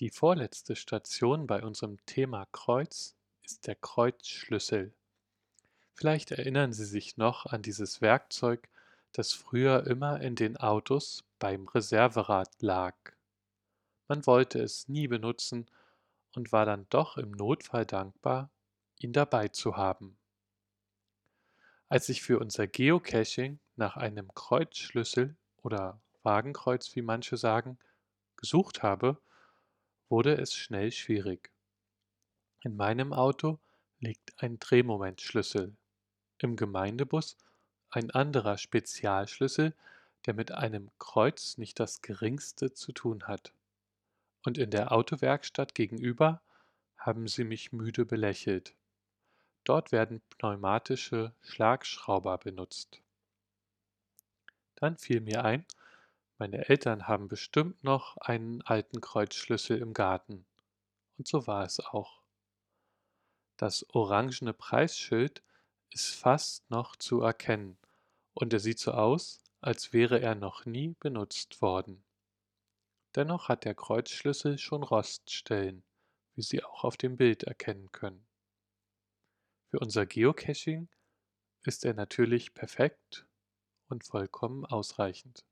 Die 0.00 0.10
vorletzte 0.10 0.74
Station 0.74 1.46
bei 1.46 1.62
unserem 1.62 2.04
Thema 2.04 2.48
Kreuz 2.50 3.14
ist 3.44 3.68
der 3.68 3.76
Kreuzschlüssel. 3.76 4.92
Vielleicht 5.94 6.32
erinnern 6.32 6.72
Sie 6.72 6.84
sich 6.84 7.16
noch 7.16 7.46
an 7.46 7.62
dieses 7.62 8.00
Werkzeug, 8.00 8.68
das 9.12 9.32
früher 9.32 9.86
immer 9.86 10.20
in 10.20 10.34
den 10.34 10.56
Autos 10.56 11.22
beim 11.38 11.68
Reserverad 11.68 12.50
lag. 12.60 12.96
Man 14.08 14.26
wollte 14.26 14.60
es 14.60 14.88
nie 14.88 15.06
benutzen 15.06 15.66
und 16.34 16.50
war 16.50 16.66
dann 16.66 16.86
doch 16.90 17.16
im 17.16 17.30
Notfall 17.30 17.86
dankbar, 17.86 18.50
ihn 18.98 19.12
dabei 19.12 19.46
zu 19.46 19.76
haben. 19.76 20.16
Als 21.88 22.08
ich 22.08 22.20
für 22.20 22.40
unser 22.40 22.66
Geocaching 22.66 23.60
nach 23.76 23.96
einem 23.96 24.34
Kreuzschlüssel 24.34 25.36
oder 25.62 26.00
Wagenkreuz, 26.24 26.96
wie 26.96 27.02
manche 27.02 27.36
sagen, 27.36 27.78
gesucht 28.36 28.82
habe, 28.82 29.18
wurde 30.08 30.36
es 30.36 30.54
schnell 30.54 30.92
schwierig. 30.92 31.50
In 32.62 32.76
meinem 32.76 33.12
Auto 33.12 33.58
liegt 34.00 34.42
ein 34.42 34.58
Drehmomentschlüssel, 34.58 35.72
im 36.38 36.56
Gemeindebus 36.56 37.36
ein 37.90 38.10
anderer 38.10 38.58
Spezialschlüssel, 38.58 39.74
der 40.26 40.34
mit 40.34 40.52
einem 40.52 40.90
Kreuz 40.98 41.58
nicht 41.58 41.78
das 41.80 42.02
geringste 42.02 42.72
zu 42.72 42.92
tun 42.92 43.24
hat. 43.24 43.52
Und 44.44 44.58
in 44.58 44.70
der 44.70 44.92
Autowerkstatt 44.92 45.74
gegenüber 45.74 46.40
haben 46.96 47.28
sie 47.28 47.44
mich 47.44 47.72
müde 47.72 48.04
belächelt. 48.04 48.74
Dort 49.64 49.92
werden 49.92 50.20
pneumatische 50.30 51.32
Schlagschrauber 51.42 52.38
benutzt. 52.38 53.00
Dann 54.76 54.98
fiel 54.98 55.20
mir 55.20 55.44
ein, 55.44 55.64
meine 56.38 56.68
Eltern 56.68 57.06
haben 57.06 57.28
bestimmt 57.28 57.84
noch 57.84 58.16
einen 58.16 58.62
alten 58.62 59.00
Kreuzschlüssel 59.00 59.78
im 59.78 59.92
Garten. 59.94 60.46
Und 61.16 61.28
so 61.28 61.46
war 61.46 61.64
es 61.64 61.80
auch. 61.80 62.22
Das 63.56 63.88
orangene 63.90 64.52
Preisschild 64.52 65.42
ist 65.90 66.14
fast 66.14 66.68
noch 66.70 66.96
zu 66.96 67.20
erkennen, 67.20 67.78
und 68.32 68.52
er 68.52 68.58
sieht 68.58 68.80
so 68.80 68.90
aus, 68.90 69.40
als 69.60 69.92
wäre 69.92 70.20
er 70.20 70.34
noch 70.34 70.66
nie 70.66 70.96
benutzt 70.98 71.62
worden. 71.62 72.04
Dennoch 73.14 73.48
hat 73.48 73.64
der 73.64 73.76
Kreuzschlüssel 73.76 74.58
schon 74.58 74.82
Roststellen, 74.82 75.84
wie 76.34 76.42
Sie 76.42 76.64
auch 76.64 76.82
auf 76.82 76.96
dem 76.96 77.16
Bild 77.16 77.44
erkennen 77.44 77.92
können. 77.92 78.26
Für 79.70 79.78
unser 79.78 80.04
Geocaching 80.04 80.88
ist 81.62 81.84
er 81.84 81.94
natürlich 81.94 82.54
perfekt 82.54 83.26
und 83.88 84.04
vollkommen 84.04 84.66
ausreichend. 84.66 85.44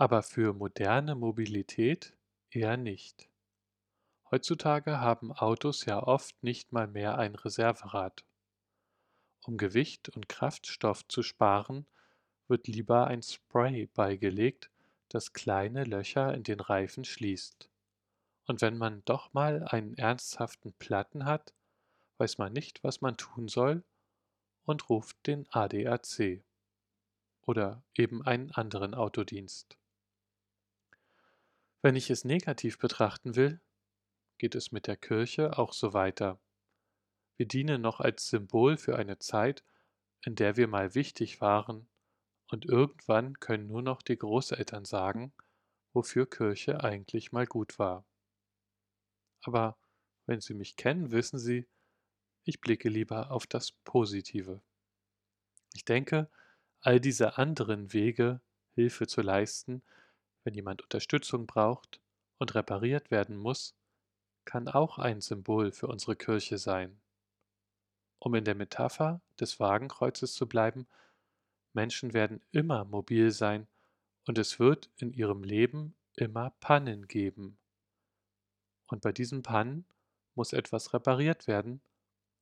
Aber 0.00 0.22
für 0.22 0.52
moderne 0.52 1.16
Mobilität 1.16 2.14
eher 2.50 2.76
nicht. 2.76 3.28
Heutzutage 4.30 5.00
haben 5.00 5.32
Autos 5.32 5.86
ja 5.86 6.00
oft 6.00 6.40
nicht 6.44 6.70
mal 6.70 6.86
mehr 6.86 7.18
ein 7.18 7.34
Reserverad. 7.34 8.24
Um 9.44 9.56
Gewicht 9.56 10.08
und 10.10 10.28
Kraftstoff 10.28 11.08
zu 11.08 11.24
sparen, 11.24 11.84
wird 12.46 12.68
lieber 12.68 13.08
ein 13.08 13.22
Spray 13.24 13.86
beigelegt, 13.86 14.70
das 15.08 15.32
kleine 15.32 15.82
Löcher 15.82 16.32
in 16.32 16.44
den 16.44 16.60
Reifen 16.60 17.04
schließt. 17.04 17.68
Und 18.46 18.60
wenn 18.60 18.78
man 18.78 19.02
doch 19.04 19.32
mal 19.32 19.64
einen 19.64 19.94
ernsthaften 19.94 20.72
Platten 20.74 21.24
hat, 21.24 21.54
weiß 22.18 22.38
man 22.38 22.52
nicht, 22.52 22.84
was 22.84 23.00
man 23.00 23.16
tun 23.16 23.48
soll 23.48 23.82
und 24.64 24.90
ruft 24.90 25.26
den 25.26 25.48
ADAC 25.50 26.44
oder 27.46 27.82
eben 27.96 28.24
einen 28.24 28.52
anderen 28.52 28.94
Autodienst. 28.94 29.77
Wenn 31.80 31.94
ich 31.94 32.10
es 32.10 32.24
negativ 32.24 32.78
betrachten 32.78 33.36
will, 33.36 33.60
geht 34.38 34.56
es 34.56 34.72
mit 34.72 34.86
der 34.88 34.96
Kirche 34.96 35.58
auch 35.58 35.72
so 35.72 35.92
weiter. 35.92 36.40
Wir 37.36 37.46
dienen 37.46 37.80
noch 37.80 38.00
als 38.00 38.28
Symbol 38.28 38.76
für 38.76 38.96
eine 38.96 39.18
Zeit, 39.18 39.64
in 40.24 40.34
der 40.34 40.56
wir 40.56 40.66
mal 40.66 40.94
wichtig 40.96 41.40
waren, 41.40 41.88
und 42.50 42.64
irgendwann 42.64 43.38
können 43.38 43.66
nur 43.66 43.82
noch 43.82 44.02
die 44.02 44.16
Großeltern 44.16 44.84
sagen, 44.84 45.32
wofür 45.92 46.28
Kirche 46.28 46.82
eigentlich 46.82 47.30
mal 47.30 47.46
gut 47.46 47.78
war. 47.78 48.04
Aber 49.42 49.76
wenn 50.26 50.40
Sie 50.40 50.54
mich 50.54 50.76
kennen, 50.76 51.12
wissen 51.12 51.38
Sie, 51.38 51.68
ich 52.44 52.60
blicke 52.60 52.88
lieber 52.88 53.30
auf 53.30 53.46
das 53.46 53.72
Positive. 53.84 54.62
Ich 55.74 55.84
denke, 55.84 56.28
all 56.80 57.00
diese 57.00 57.38
anderen 57.38 57.92
Wege, 57.92 58.40
Hilfe 58.74 59.06
zu 59.06 59.20
leisten, 59.20 59.82
wenn 60.48 60.54
jemand 60.54 60.80
Unterstützung 60.80 61.46
braucht 61.46 62.00
und 62.38 62.54
repariert 62.54 63.10
werden 63.10 63.36
muss, 63.36 63.74
kann 64.46 64.66
auch 64.66 64.96
ein 64.96 65.20
Symbol 65.20 65.72
für 65.72 65.88
unsere 65.88 66.16
Kirche 66.16 66.56
sein. 66.56 67.02
Um 68.18 68.34
in 68.34 68.44
der 68.44 68.54
Metapher 68.54 69.20
des 69.38 69.60
Wagenkreuzes 69.60 70.32
zu 70.32 70.48
bleiben, 70.48 70.86
Menschen 71.74 72.14
werden 72.14 72.40
immer 72.50 72.86
mobil 72.86 73.30
sein 73.30 73.66
und 74.26 74.38
es 74.38 74.58
wird 74.58 74.88
in 74.96 75.12
ihrem 75.12 75.44
Leben 75.44 75.94
immer 76.16 76.48
Pannen 76.60 77.08
geben. 77.08 77.58
Und 78.86 79.02
bei 79.02 79.12
diesen 79.12 79.42
Pannen 79.42 79.84
muss 80.34 80.54
etwas 80.54 80.94
repariert 80.94 81.46
werden, 81.46 81.82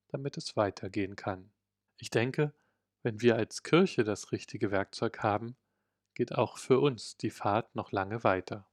damit 0.07 0.37
es 0.37 0.55
weitergehen 0.55 1.17
kann. 1.17 1.51
Ich 1.97 2.09
denke, 2.09 2.53
wenn 3.03 3.19
wir 3.19 3.35
als 3.35 3.63
Kirche 3.63 4.05
das 4.05 4.31
richtige 4.31 4.71
Werkzeug 4.71 5.23
haben, 5.23 5.57
geht 6.17 6.35
auch 6.35 6.57
für 6.57 6.79
uns 6.79 7.15
die 7.17 7.29
Fahrt 7.29 7.75
noch 7.75 7.91
lange 7.91 8.23
weiter. 8.23 8.65